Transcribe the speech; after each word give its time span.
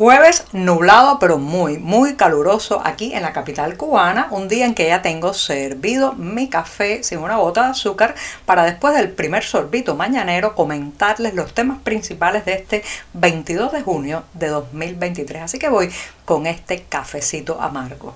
Jueves 0.00 0.46
nublado 0.52 1.18
pero 1.18 1.36
muy, 1.36 1.76
muy 1.76 2.14
caluroso 2.16 2.80
aquí 2.82 3.12
en 3.12 3.20
la 3.20 3.34
capital 3.34 3.76
cubana, 3.76 4.28
un 4.30 4.48
día 4.48 4.64
en 4.64 4.74
que 4.74 4.88
ya 4.88 5.02
tengo 5.02 5.34
servido 5.34 6.14
mi 6.14 6.48
café 6.48 7.02
sin 7.02 7.18
una 7.18 7.36
gota 7.36 7.64
de 7.64 7.72
azúcar 7.72 8.14
para 8.46 8.64
después 8.64 8.94
del 8.94 9.10
primer 9.10 9.44
sorbito 9.44 9.96
mañanero 9.96 10.54
comentarles 10.54 11.34
los 11.34 11.52
temas 11.52 11.82
principales 11.82 12.46
de 12.46 12.54
este 12.54 12.82
22 13.12 13.72
de 13.72 13.82
junio 13.82 14.22
de 14.32 14.48
2023. 14.48 15.42
Así 15.42 15.58
que 15.58 15.68
voy 15.68 15.90
con 16.24 16.46
este 16.46 16.82
cafecito 16.84 17.60
amargo. 17.60 18.14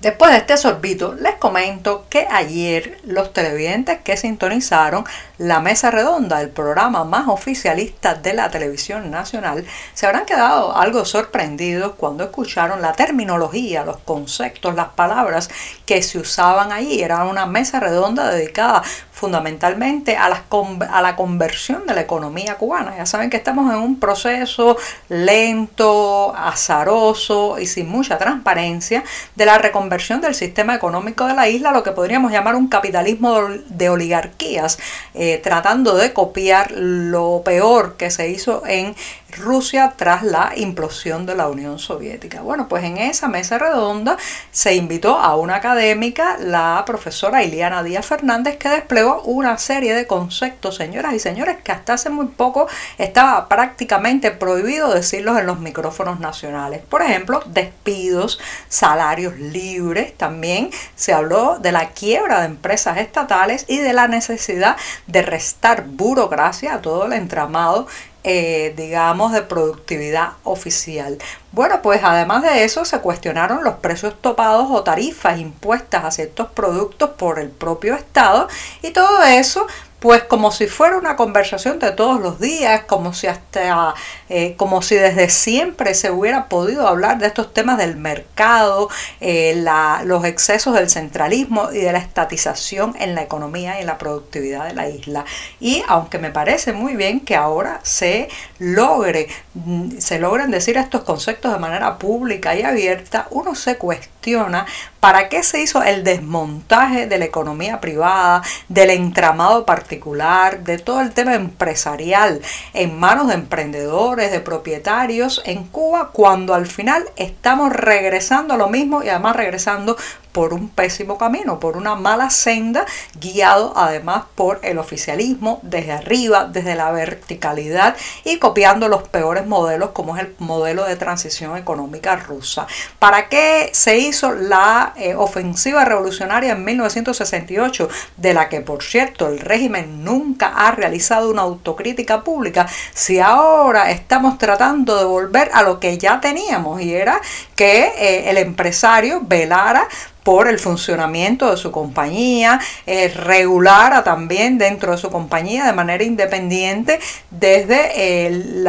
Después 0.00 0.30
de 0.30 0.36
este 0.36 0.58
sorbito, 0.58 1.14
les 1.14 1.36
comento 1.36 2.04
que 2.10 2.28
ayer 2.30 3.00
los 3.04 3.32
televidentes 3.32 4.00
que 4.02 4.18
sintonizaron 4.18 5.06
la 5.38 5.60
mesa 5.60 5.90
redonda, 5.90 6.42
el 6.42 6.50
programa 6.50 7.04
más 7.04 7.28
oficialista 7.28 8.14
de 8.14 8.34
la 8.34 8.50
televisión 8.50 9.10
nacional, 9.10 9.64
se 9.94 10.06
habrán 10.06 10.26
quedado 10.26 10.76
algo 10.76 11.06
sorprendidos 11.06 11.94
cuando 11.96 12.24
escucharon 12.24 12.82
la 12.82 12.92
terminología, 12.92 13.86
los 13.86 13.96
conceptos, 13.98 14.74
las 14.74 14.88
palabras 14.88 15.48
que 15.86 16.02
se 16.02 16.18
usaban 16.18 16.72
allí. 16.72 17.02
Era 17.02 17.24
una 17.24 17.46
mesa 17.46 17.80
redonda 17.80 18.30
dedicada 18.30 18.82
fundamentalmente 19.16 20.14
a, 20.14 20.26
a 20.26 21.02
la 21.02 21.16
conversión 21.16 21.86
de 21.86 21.94
la 21.94 22.02
economía 22.02 22.56
cubana. 22.56 22.98
Ya 22.98 23.06
saben 23.06 23.30
que 23.30 23.38
estamos 23.38 23.72
en 23.72 23.78
un 23.78 23.98
proceso 23.98 24.76
lento, 25.08 26.36
azaroso 26.36 27.58
y 27.58 27.66
sin 27.66 27.88
mucha 27.88 28.18
transparencia 28.18 29.04
de 29.34 29.46
la 29.46 29.56
reconversión 29.56 30.20
del 30.20 30.34
sistema 30.34 30.74
económico 30.74 31.26
de 31.26 31.32
la 31.32 31.48
isla, 31.48 31.72
lo 31.72 31.82
que 31.82 31.92
podríamos 31.92 32.30
llamar 32.30 32.56
un 32.56 32.68
capitalismo 32.68 33.40
de 33.68 33.88
oligarquías, 33.88 34.78
eh, 35.14 35.40
tratando 35.42 35.96
de 35.96 36.12
copiar 36.12 36.72
lo 36.72 37.40
peor 37.42 37.96
que 37.96 38.10
se 38.10 38.28
hizo 38.28 38.64
en 38.66 38.94
Rusia 39.38 39.94
tras 39.96 40.22
la 40.22 40.52
implosión 40.56 41.24
de 41.26 41.34
la 41.34 41.48
Unión 41.48 41.78
Soviética. 41.78 42.42
Bueno, 42.42 42.68
pues 42.68 42.84
en 42.84 42.98
esa 42.98 43.28
mesa 43.28 43.58
redonda 43.58 44.16
se 44.50 44.74
invitó 44.74 45.18
a 45.18 45.36
una 45.36 45.56
académica, 45.56 46.36
la 46.38 46.82
profesora 46.86 47.42
Iliana 47.42 47.82
Díaz 47.82 48.06
Fernández, 48.06 48.56
que 48.56 48.68
desplegó 48.68 49.05
una 49.24 49.58
serie 49.58 49.94
de 49.94 50.06
conceptos, 50.06 50.76
señoras 50.76 51.14
y 51.14 51.18
señores, 51.18 51.58
que 51.62 51.72
hasta 51.72 51.94
hace 51.94 52.10
muy 52.10 52.26
poco 52.26 52.68
estaba 52.98 53.48
prácticamente 53.48 54.30
prohibido 54.30 54.92
decirlos 54.92 55.38
en 55.38 55.46
los 55.46 55.58
micrófonos 55.60 56.20
nacionales. 56.20 56.82
Por 56.82 57.02
ejemplo, 57.02 57.42
despidos, 57.46 58.38
salarios 58.68 59.38
libres, 59.38 60.16
también 60.16 60.70
se 60.94 61.12
habló 61.12 61.58
de 61.58 61.72
la 61.72 61.90
quiebra 61.90 62.40
de 62.40 62.46
empresas 62.46 62.98
estatales 62.98 63.64
y 63.68 63.78
de 63.78 63.92
la 63.92 64.08
necesidad 64.08 64.76
de 65.06 65.22
restar 65.22 65.84
burocracia 65.86 66.74
a 66.74 66.82
todo 66.82 67.06
el 67.06 67.12
entramado 67.12 67.86
eh, 68.28 68.74
digamos, 68.76 69.32
de 69.32 69.42
productividad 69.42 70.32
oficial. 70.42 71.16
Bueno, 71.52 71.80
pues 71.80 72.00
además 72.02 72.42
de 72.42 72.64
eso 72.64 72.84
se 72.84 72.98
cuestionaron 72.98 73.62
los 73.62 73.76
precios 73.76 74.20
topados 74.20 74.66
o 74.68 74.82
tarifas 74.82 75.38
impuestas 75.38 76.04
a 76.04 76.10
ciertos 76.10 76.48
productos 76.48 77.10
por 77.10 77.38
el 77.38 77.50
propio 77.50 77.94
Estado 77.94 78.48
y 78.82 78.90
todo 78.90 79.22
eso 79.22 79.68
pues 80.00 80.22
como 80.22 80.52
si 80.52 80.66
fuera 80.66 80.98
una 80.98 81.16
conversación 81.16 81.78
de 81.78 81.90
todos 81.92 82.20
los 82.20 82.38
días, 82.38 82.82
como 82.82 83.14
si 83.14 83.28
hasta, 83.28 83.94
eh, 84.28 84.54
como 84.56 84.82
si 84.82 84.94
desde 84.94 85.30
siempre 85.30 85.94
se 85.94 86.10
hubiera 86.10 86.48
podido 86.48 86.86
hablar 86.86 87.18
de 87.18 87.26
estos 87.26 87.54
temas 87.54 87.78
del 87.78 87.96
mercado, 87.96 88.90
eh, 89.20 89.64
los 90.04 90.24
excesos 90.24 90.74
del 90.74 90.90
centralismo 90.90 91.72
y 91.72 91.78
de 91.78 91.92
la 91.92 91.98
estatización 91.98 92.94
en 92.98 93.14
la 93.14 93.22
economía 93.22 93.78
y 93.78 93.80
en 93.80 93.86
la 93.86 93.96
productividad 93.96 94.66
de 94.66 94.74
la 94.74 94.88
isla. 94.88 95.24
Y 95.60 95.82
aunque 95.88 96.18
me 96.18 96.30
parece 96.30 96.72
muy 96.72 96.94
bien 96.94 97.20
que 97.20 97.34
ahora 97.34 97.80
se 97.82 98.28
logre, 98.58 99.28
mm, 99.54 99.98
se 99.98 100.18
logren 100.18 100.50
decir 100.50 100.76
estos 100.76 101.04
conceptos 101.04 101.52
de 101.52 101.58
manera 101.58 101.98
pública 101.98 102.54
y 102.54 102.62
abierta, 102.62 103.28
uno 103.30 103.54
se 103.54 103.78
cuestiona 103.78 104.66
para 105.00 105.28
qué 105.28 105.42
se 105.42 105.60
hizo 105.60 105.82
el 105.82 106.02
desmontaje 106.04 107.06
de 107.06 107.18
la 107.18 107.24
economía 107.24 107.80
privada, 107.80 108.42
del 108.68 108.90
entramado 108.90 109.64
particular 109.64 109.85
de 109.88 110.78
todo 110.78 111.00
el 111.00 111.12
tema 111.12 111.34
empresarial 111.34 112.40
en 112.74 112.98
manos 112.98 113.28
de 113.28 113.34
emprendedores, 113.34 114.32
de 114.32 114.40
propietarios 114.40 115.42
en 115.44 115.64
Cuba, 115.64 116.10
cuando 116.12 116.54
al 116.54 116.66
final 116.66 117.04
estamos 117.16 117.72
regresando 117.72 118.54
a 118.54 118.56
lo 118.56 118.68
mismo 118.68 119.02
y 119.02 119.08
además 119.08 119.36
regresando 119.36 119.96
por 120.36 120.52
un 120.52 120.68
pésimo 120.68 121.16
camino, 121.16 121.58
por 121.60 121.78
una 121.78 121.94
mala 121.94 122.28
senda, 122.28 122.84
guiado 123.18 123.72
además 123.74 124.24
por 124.34 124.60
el 124.62 124.76
oficialismo 124.76 125.60
desde 125.62 125.92
arriba, 125.92 126.44
desde 126.44 126.74
la 126.74 126.90
verticalidad 126.90 127.96
y 128.22 128.36
copiando 128.36 128.88
los 128.88 129.08
peores 129.08 129.46
modelos 129.46 129.92
como 129.92 130.14
es 130.14 130.24
el 130.24 130.34
modelo 130.38 130.84
de 130.84 130.96
transición 130.96 131.56
económica 131.56 132.16
rusa. 132.16 132.66
¿Para 132.98 133.30
qué 133.30 133.70
se 133.72 133.96
hizo 133.96 134.34
la 134.34 134.92
eh, 134.96 135.14
ofensiva 135.14 135.86
revolucionaria 135.86 136.52
en 136.52 136.66
1968, 136.66 137.88
de 138.18 138.34
la 138.34 138.50
que 138.50 138.60
por 138.60 138.82
cierto 138.82 139.28
el 139.28 139.40
régimen 139.40 140.04
nunca 140.04 140.48
ha 140.48 140.70
realizado 140.72 141.30
una 141.30 141.40
autocrítica 141.40 142.24
pública, 142.24 142.68
si 142.92 143.20
ahora 143.20 143.90
estamos 143.90 144.36
tratando 144.36 144.98
de 144.98 145.06
volver 145.06 145.50
a 145.54 145.62
lo 145.62 145.80
que 145.80 145.96
ya 145.96 146.20
teníamos 146.20 146.82
y 146.82 146.92
era 146.92 147.22
que 147.54 147.86
eh, 147.96 148.28
el 148.28 148.36
empresario 148.36 149.22
velara 149.22 149.88
por 150.26 150.48
el 150.48 150.58
funcionamiento 150.58 151.48
de 151.52 151.56
su 151.56 151.70
compañía, 151.70 152.58
eh, 152.84 153.06
regulara 153.14 154.02
también 154.02 154.58
dentro 154.58 154.90
de 154.90 154.98
su 154.98 155.08
compañía 155.08 155.64
de 155.66 155.72
manera 155.72 156.02
independiente 156.02 156.98
desde 157.30 158.26
el 158.26 158.66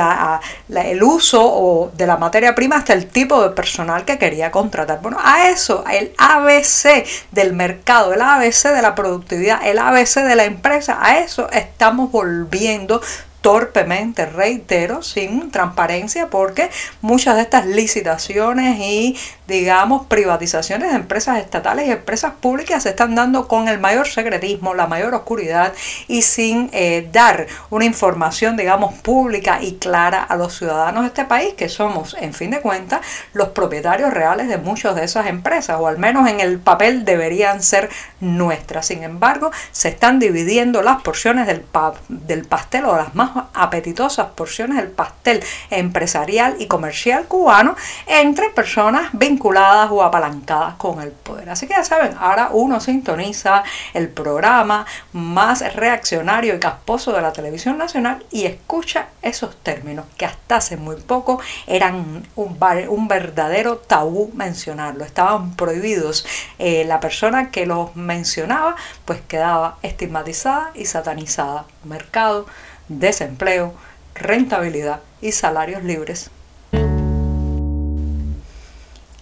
uso 1.01 1.41
o 1.44 1.90
de 1.97 2.06
la 2.06 2.18
materia 2.18 2.53
prima 2.53 2.75
hasta 2.75 2.94
el 2.94 3.07
tipo 3.07 3.41
de 3.41 3.56
personal 3.56 4.06
que 4.06 4.19
quería 4.19 4.51
contratar. 4.51 5.01
Bueno, 5.01 5.18
a 5.19 5.50
eso, 5.50 5.84
el 5.91 6.13
ABC 6.19 7.03
del 7.31 7.53
mercado, 7.53 8.13
el 8.13 8.22
ABC 8.22 8.66
de 8.75 8.84
la 8.84 8.94
productividad, 8.94 9.66
el 9.66 9.79
ABC 9.79 10.18
de 10.28 10.35
la 10.35 10.45
empresa, 10.45 11.00
a 11.01 11.18
eso 11.18 11.50
estamos 11.51 12.12
volviendo 12.12 13.01
torpemente, 13.47 14.25
reitero, 14.25 15.01
sin 15.01 15.51
transparencia, 15.51 16.29
porque 16.29 16.69
muchas 16.99 17.37
de 17.37 17.43
estas 17.43 17.65
licitaciones 17.65 18.77
y, 18.81 19.15
digamos, 19.47 20.05
privatizaciones 20.07 20.89
de 20.89 20.97
empresas 20.97 21.37
estatales 21.39 21.87
y 21.87 21.91
empresas 21.91 22.33
públicas 22.41 22.83
se 22.83 22.89
están 22.89 23.15
dando 23.15 23.47
con 23.47 23.69
el 23.69 23.79
mayor 23.79 24.05
secretismo, 24.09 24.73
la 24.73 24.87
mayor 24.87 25.13
oscuridad 25.13 25.71
y 26.09 26.23
sin 26.23 26.69
eh, 26.73 27.07
dar 27.13 27.47
una 27.69 27.85
información, 27.85 28.57
digamos, 28.57 28.95
pública 28.95 29.59
y 29.61 29.75
clara 29.75 30.23
a 30.23 30.35
los 30.35 30.57
ciudadanos 30.57 31.03
de 31.03 31.07
este 31.07 31.23
país, 31.23 31.53
que 31.53 31.69
somos, 31.69 32.17
en 32.19 32.33
fin 32.33 32.51
de 32.51 32.59
cuentas, 32.59 32.99
los 33.31 33.47
propietarios 33.47 34.13
reales 34.13 34.49
de 34.49 34.57
muchas 34.57 34.93
de 34.93 35.05
esas 35.05 35.27
empresas, 35.27 35.77
o 35.79 35.87
al 35.87 35.97
menos 35.97 36.27
en 36.27 36.41
el 36.41 36.59
papel 36.59 37.05
deberían 37.05 37.63
ser 37.63 37.89
nuestras. 38.19 38.87
Sin 38.87 39.03
embargo, 39.03 39.51
se 39.71 39.87
están 39.87 40.19
dividiendo 40.19 40.81
las 40.81 41.01
porciones 41.01 41.47
del, 41.47 41.63
del 42.09 42.43
pastel 42.43 42.83
o 42.83 42.97
las 42.97 43.15
más 43.15 43.36
apetitosas 43.53 44.27
porciones 44.35 44.77
del 44.77 44.89
pastel 44.89 45.43
empresarial 45.69 46.55
y 46.59 46.67
comercial 46.67 47.25
cubano 47.25 47.75
entre 48.05 48.49
personas 48.49 49.09
vinculadas 49.13 49.89
o 49.91 50.03
apalancadas 50.03 50.75
con 50.75 51.01
el 51.01 51.11
poder. 51.11 51.49
Así 51.49 51.67
que 51.67 51.73
ya 51.73 51.83
saben, 51.83 52.15
ahora 52.19 52.49
uno 52.51 52.79
sintoniza 52.79 53.63
el 53.93 54.09
programa 54.09 54.85
más 55.13 55.75
reaccionario 55.75 56.56
y 56.56 56.59
casposo 56.59 57.13
de 57.13 57.21
la 57.21 57.33
televisión 57.33 57.77
nacional 57.77 58.25
y 58.31 58.45
escucha 58.45 59.07
esos 59.21 59.56
términos 59.57 60.06
que 60.17 60.25
hasta 60.25 60.57
hace 60.57 60.77
muy 60.77 60.95
poco 60.95 61.39
eran 61.65 62.27
un, 62.35 63.07
verdadero 63.07 63.77
tabú 63.77 64.31
mencionarlo, 64.33 65.03
estaban 65.03 65.56
prohibidos. 65.56 66.25
Eh, 66.59 66.83
la 66.85 67.00
persona 67.00 67.51
que 67.51 67.65
los 67.65 67.95
mencionaba 67.95 68.75
pues 69.06 69.21
quedaba 69.21 69.77
estigmatizada 69.81 70.71
y 70.73 70.85
satanizada. 70.85 71.65
Mercado 71.83 72.45
desempleo, 72.88 73.74
rentabilidad 74.16 75.01
y 75.22 75.31
salarios 75.31 75.84
libres. 75.84 76.30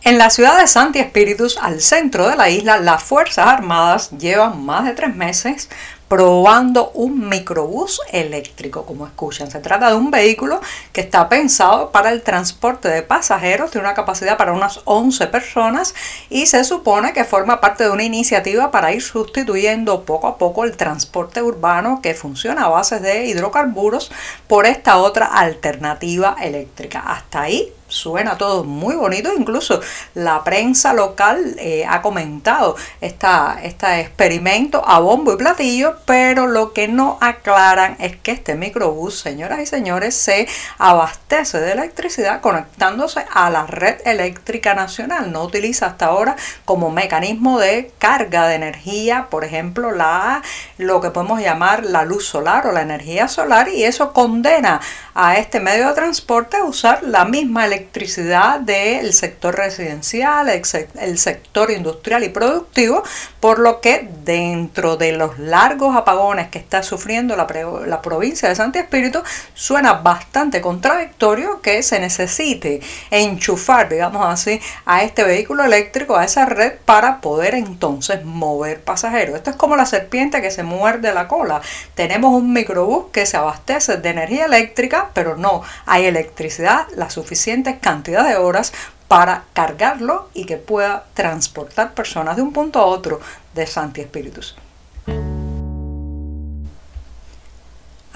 En 0.05 0.19
la 0.19 0.29
ciudad 0.29 0.59
de 0.59 0.67
Santi 0.67 0.99
Espíritus, 0.99 1.57
al 1.57 1.81
centro 1.81 2.27
de 2.29 2.35
la 2.35 2.47
isla, 2.47 2.77
las 2.77 3.01
Fuerzas 3.01 3.47
Armadas 3.47 4.11
llevan 4.11 4.63
más 4.63 4.85
de 4.85 4.93
tres 4.93 5.15
meses 5.15 5.67
probando 6.07 6.91
un 6.93 7.27
microbús 7.27 7.99
eléctrico, 8.11 8.85
como 8.85 9.05
escuchan. 9.05 9.49
Se 9.49 9.59
trata 9.59 9.89
de 9.89 9.95
un 9.95 10.11
vehículo 10.11 10.61
que 10.91 11.01
está 11.01 11.27
pensado 11.29 11.91
para 11.91 12.11
el 12.11 12.21
transporte 12.21 12.89
de 12.89 13.01
pasajeros, 13.01 13.71
tiene 13.71 13.87
una 13.87 13.95
capacidad 13.95 14.37
para 14.37 14.53
unas 14.53 14.81
11 14.85 15.27
personas 15.27 15.95
y 16.29 16.45
se 16.45 16.63
supone 16.63 17.13
que 17.13 17.23
forma 17.23 17.59
parte 17.59 17.83
de 17.83 17.89
una 17.89 18.03
iniciativa 18.03 18.71
para 18.71 18.93
ir 18.93 19.01
sustituyendo 19.01 20.05
poco 20.05 20.27
a 20.27 20.37
poco 20.37 20.63
el 20.63 20.77
transporte 20.77 21.41
urbano 21.41 21.99
que 22.01 22.13
funciona 22.13 22.65
a 22.65 22.69
base 22.69 22.99
de 22.99 23.25
hidrocarburos 23.25 24.11
por 24.47 24.65
esta 24.65 24.97
otra 24.97 25.25
alternativa 25.25 26.35
eléctrica. 26.41 26.99
Hasta 26.99 27.41
ahí 27.41 27.73
suena 27.95 28.37
todo 28.37 28.63
muy 28.63 28.95
bonito, 28.95 29.31
incluso 29.35 29.79
la 30.13 30.43
prensa 30.43 30.93
local 30.93 31.55
eh, 31.57 31.85
ha 31.87 32.01
comentado 32.01 32.75
esta, 33.01 33.59
este 33.63 34.01
experimento 34.01 34.83
a 34.85 34.99
bombo 34.99 35.33
y 35.33 35.37
platillo, 35.37 35.95
pero 36.05 36.45
lo 36.45 36.73
que 36.73 36.87
no 36.87 37.17
aclaran 37.21 37.95
es 37.99 38.17
que 38.17 38.31
este 38.31 38.55
microbús, 38.55 39.17
señoras 39.19 39.59
y 39.61 39.65
señores, 39.65 40.15
se 40.15 40.47
abastece 40.77 41.59
de 41.59 41.71
electricidad 41.71 42.41
conectándose 42.41 43.25
a 43.31 43.49
la 43.49 43.65
red 43.65 43.95
eléctrica 44.05 44.73
nacional, 44.73 45.31
no 45.31 45.43
utiliza 45.43 45.87
hasta 45.87 46.07
ahora 46.07 46.35
como 46.65 46.91
mecanismo 46.91 47.59
de 47.59 47.91
carga 47.97 48.47
de 48.47 48.55
energía, 48.55 49.27
por 49.29 49.45
ejemplo, 49.45 49.91
la, 49.91 50.41
lo 50.77 50.99
que 50.99 51.11
podemos 51.11 51.39
llamar 51.41 51.85
la 51.85 52.03
luz 52.03 52.27
solar 52.27 52.67
o 52.67 52.73
la 52.73 52.81
energía 52.81 53.29
solar, 53.29 53.69
y 53.69 53.83
eso 53.85 54.11
condena 54.11 54.81
a 55.13 55.37
este 55.37 55.61
medio 55.61 55.87
de 55.87 55.93
transporte 55.93 56.57
a 56.57 56.65
usar 56.65 57.01
la 57.03 57.23
misma 57.23 57.65
electricidad 57.65 57.84
electricidad 57.85 58.59
del 58.59 59.13
sector 59.13 59.55
residencial, 59.55 60.49
el, 60.49 61.17
sector 61.17 61.69
industrial 61.69 62.23
y 62.23 62.29
productivo, 62.29 63.03
por 63.39 63.59
lo 63.59 63.79
que 63.79 64.09
dentro 64.23 64.97
de 64.97 65.11
los 65.11 65.37
largos 65.37 65.95
apagones 65.95 66.49
que 66.49 66.57
está 66.57 66.81
sufriendo 66.81 67.35
la, 67.35 67.47
la 67.85 68.01
provincia 68.01 68.49
de 68.49 68.55
Santi 68.55 68.79
Espíritu, 68.79 69.21
suena 69.53 69.93
bastante 69.93 70.61
contradictorio 70.61 71.61
que 71.61 71.83
se 71.83 71.99
necesite 71.99 72.81
enchufar, 73.11 73.87
digamos 73.89 74.25
así, 74.25 74.59
a 74.85 75.03
este 75.03 75.23
vehículo 75.23 75.63
eléctrico, 75.63 76.17
a 76.17 76.25
esa 76.25 76.45
red, 76.45 76.73
para 76.85 77.21
poder 77.21 77.53
entonces 77.53 78.25
mover 78.25 78.81
pasajeros. 78.81 79.35
Esto 79.35 79.51
es 79.51 79.55
como 79.55 79.75
la 79.75 79.85
serpiente 79.85 80.41
que 80.41 80.51
se 80.51 80.63
muerde 80.63 81.13
la 81.13 81.27
cola. 81.27 81.61
Tenemos 81.93 82.33
un 82.33 82.51
microbús 82.51 83.05
que 83.11 83.25
se 83.25 83.37
abastece 83.37 83.97
de 83.97 84.09
energía 84.09 84.45
eléctrica, 84.45 85.11
pero 85.13 85.37
no 85.37 85.61
hay 85.85 86.05
electricidad 86.05 86.87
la 86.95 87.09
suficiente 87.09 87.74
cantidad 87.79 88.27
de 88.27 88.35
horas 88.35 88.73
para 89.07 89.43
cargarlo 89.53 90.29
y 90.33 90.45
que 90.45 90.57
pueda 90.57 91.05
transportar 91.13 91.93
personas 91.93 92.35
de 92.35 92.41
un 92.41 92.53
punto 92.53 92.79
a 92.79 92.85
otro 92.85 93.19
de 93.53 93.67
Santi 93.67 94.01
Espíritus. 94.01 94.55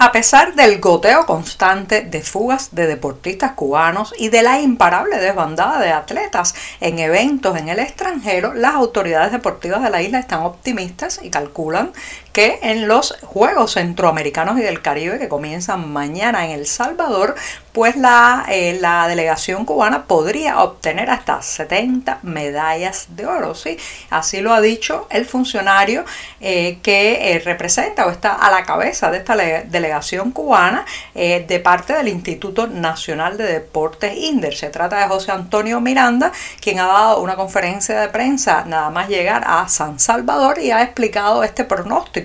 A 0.02 0.12
pesar 0.12 0.54
del 0.54 0.80
goteo 0.80 1.26
constante 1.26 2.00
de 2.00 2.22
fugas 2.22 2.74
de 2.74 2.86
deportistas 2.86 3.52
cubanos 3.52 4.14
y 4.16 4.30
de 4.30 4.42
la 4.42 4.58
imparable 4.58 5.18
desbandada 5.18 5.78
de 5.78 5.92
atletas 5.92 6.54
en 6.80 6.98
eventos 6.98 7.58
en 7.58 7.68
el 7.68 7.78
extranjero, 7.78 8.54
las 8.54 8.74
autoridades 8.74 9.30
deportivas 9.30 9.82
de 9.82 9.90
la 9.90 10.00
isla 10.00 10.18
están 10.18 10.40
optimistas 10.40 11.20
y 11.22 11.28
calculan 11.28 11.92
que 12.32 12.60
en 12.62 12.86
los 12.86 13.16
Juegos 13.22 13.72
Centroamericanos 13.72 14.58
y 14.58 14.62
del 14.62 14.82
Caribe 14.82 15.18
que 15.18 15.28
comienzan 15.28 15.92
mañana 15.92 16.44
en 16.44 16.52
El 16.52 16.66
Salvador, 16.66 17.34
pues 17.72 17.96
la, 17.96 18.46
eh, 18.48 18.78
la 18.80 19.06
delegación 19.08 19.64
cubana 19.64 20.04
podría 20.04 20.60
obtener 20.60 21.10
hasta 21.10 21.42
70 21.42 22.20
medallas 22.22 23.08
de 23.10 23.26
oro. 23.26 23.54
¿sí? 23.54 23.76
Así 24.10 24.40
lo 24.40 24.52
ha 24.52 24.60
dicho 24.60 25.06
el 25.10 25.26
funcionario 25.26 26.04
eh, 26.40 26.78
que 26.82 27.32
eh, 27.32 27.38
representa 27.40 28.06
o 28.06 28.10
está 28.10 28.34
a 28.34 28.50
la 28.50 28.64
cabeza 28.64 29.10
de 29.10 29.18
esta 29.18 29.36
delegación 29.36 30.32
cubana 30.32 30.84
de 31.14 31.60
parte 31.62 31.92
del 31.92 32.08
Instituto 32.08 32.66
Nacional 32.66 33.36
de 33.36 33.44
Deportes 33.44 34.16
INDER. 34.16 34.54
Se 34.54 34.70
trata 34.70 34.98
de 34.98 35.06
José 35.06 35.32
Antonio 35.32 35.80
Miranda, 35.80 36.32
quien 36.60 36.78
ha 36.80 36.86
dado 36.86 37.20
una 37.20 37.36
conferencia 37.36 38.00
de 38.00 38.08
prensa 38.08 38.64
nada 38.66 38.90
más 38.90 39.08
llegar 39.08 39.44
a 39.46 39.68
San 39.68 39.98
Salvador 40.00 40.58
y 40.58 40.70
ha 40.70 40.82
explicado 40.82 41.44
este 41.44 41.64
pronóstico 41.64 42.19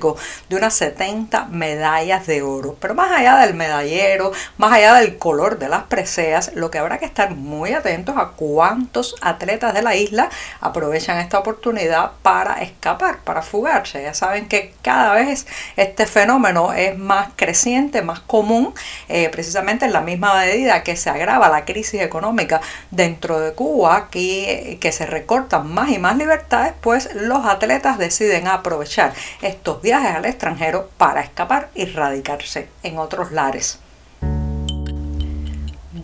de 0.50 0.56
unas 0.56 0.74
70 0.74 1.46
medallas 1.46 2.28
de 2.28 2.42
oro. 2.42 2.76
Pero 2.80 2.96
más 2.96 3.12
allá 3.12 3.38
del 3.38 3.54
medallero, 3.54 4.32
más 4.58 4.74
allá 4.74 4.96
del 4.96 5.18
color 5.18 5.60
de 5.60 5.70
las 5.70 5.84
preseas, 5.84 6.52
lo 6.56 6.72
que 6.72 6.78
habrá 6.78 6.98
que 6.98 7.06
estar 7.06 7.32
muy 7.36 7.74
atentos 7.74 8.16
a 8.18 8.32
cuántos 8.36 9.16
atletas 9.22 9.74
de 9.74 9.82
la 9.82 9.96
isla 9.96 10.30
aprovechan 10.62 11.20
esta 11.20 11.40
oportunidad 11.40 12.12
para 12.22 12.62
escapar, 12.62 13.20
para 13.24 13.42
fugarse. 13.42 14.04
Ya 14.04 14.14
saben 14.14 14.48
que 14.48 14.74
cada 14.82 15.14
vez 15.14 15.48
este 15.76 16.06
fenómeno 16.06 16.74
es 16.74 16.98
más 16.98 17.30
creciente, 17.36 18.02
más 18.02 18.20
común, 18.20 18.74
eh, 19.08 19.30
precisamente 19.30 19.86
en 19.86 19.94
la 19.94 20.02
misma 20.02 20.36
medida 20.36 20.84
que 20.84 20.96
se 20.96 21.10
agrava 21.10 21.50
la 21.50 21.66
crisis 21.66 22.02
económica 22.02 22.62
dentro 22.92 23.40
de 23.40 23.54
Cuba, 23.54 24.10
que, 24.10 24.78
que 24.80 24.92
se 24.92 25.06
recortan 25.06 25.72
más 25.74 25.90
y 25.90 26.00
más 26.00 26.18
libertades, 26.18 26.74
pues 26.82 27.14
los 27.14 27.46
atletas 27.46 27.98
deciden 27.98 28.48
aprovechar 28.48 29.14
estos 29.42 29.82
viajes 29.86 30.16
al 30.16 30.26
extranjero 30.26 30.90
para 30.98 31.22
escapar 31.22 31.70
y 31.76 31.86
radicarse 31.86 32.70
en 32.82 32.98
otros 32.98 33.32
lares. 33.32 33.80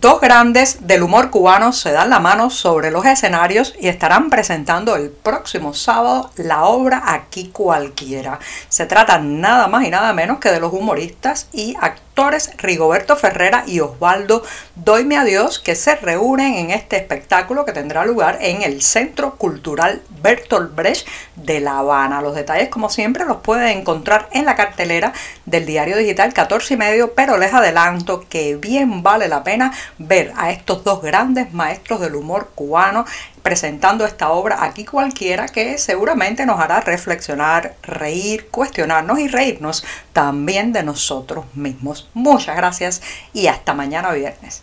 Dos 0.02 0.20
grandes 0.20 0.88
del 0.88 1.04
humor 1.04 1.30
cubano 1.30 1.72
se 1.72 1.92
dan 1.92 2.10
la 2.10 2.18
mano 2.18 2.50
sobre 2.50 2.90
los 2.90 3.06
escenarios 3.06 3.72
y 3.80 3.86
estarán 3.86 4.30
presentando 4.30 4.96
el 4.96 5.10
próximo 5.10 5.74
sábado 5.74 6.32
la 6.34 6.64
obra 6.64 7.04
Aquí 7.06 7.50
cualquiera. 7.50 8.40
Se 8.68 8.86
trata 8.86 9.20
nada 9.20 9.68
más 9.68 9.84
y 9.84 9.90
nada 9.90 10.12
menos 10.12 10.40
que 10.40 10.50
de 10.50 10.58
los 10.58 10.72
humoristas 10.72 11.46
y 11.52 11.76
actores 11.80 12.50
Rigoberto 12.58 13.14
Ferrera 13.16 13.62
y 13.64 13.78
Osvaldo 13.78 14.42
Doyme 14.74 15.16
a 15.16 15.24
Dios 15.24 15.60
que 15.60 15.76
se 15.76 15.94
reúnen 15.94 16.54
en 16.54 16.70
este 16.72 16.96
espectáculo 16.96 17.64
que 17.64 17.72
tendrá 17.72 18.04
lugar 18.04 18.38
en 18.40 18.62
el 18.62 18.82
Centro 18.82 19.36
Cultural 19.36 20.02
Bertolt 20.20 20.74
Brecht 20.74 21.06
de 21.36 21.60
La 21.60 21.78
Habana. 21.78 22.20
Los 22.22 22.34
detalles 22.34 22.70
como 22.70 22.90
siempre 22.90 23.24
los 23.24 23.36
pueden 23.38 23.78
encontrar 23.78 24.28
en 24.32 24.46
la 24.46 24.56
cartelera 24.56 25.12
del 25.52 25.66
diario 25.66 25.98
digital 25.98 26.32
14 26.32 26.74
y 26.74 26.76
medio, 26.78 27.14
pero 27.14 27.36
les 27.36 27.52
adelanto 27.52 28.24
que 28.28 28.56
bien 28.56 29.02
vale 29.02 29.28
la 29.28 29.44
pena 29.44 29.72
ver 29.98 30.32
a 30.36 30.50
estos 30.50 30.82
dos 30.82 31.02
grandes 31.02 31.52
maestros 31.52 32.00
del 32.00 32.16
humor 32.16 32.50
cubano 32.54 33.04
presentando 33.42 34.06
esta 34.06 34.30
obra 34.30 34.64
aquí 34.64 34.84
cualquiera 34.84 35.46
que 35.46 35.76
seguramente 35.76 36.46
nos 36.46 36.58
hará 36.58 36.80
reflexionar, 36.80 37.74
reír, 37.82 38.48
cuestionarnos 38.50 39.18
y 39.18 39.28
reírnos 39.28 39.84
también 40.12 40.72
de 40.72 40.82
nosotros 40.84 41.44
mismos. 41.54 42.08
Muchas 42.14 42.56
gracias 42.56 43.02
y 43.34 43.48
hasta 43.48 43.74
mañana 43.74 44.12
viernes. 44.12 44.62